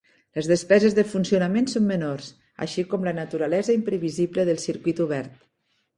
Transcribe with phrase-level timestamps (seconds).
[0.37, 2.31] Les despeses de funcionament són menors,
[2.67, 5.37] així com la naturalesa imprevisible del circuit obert.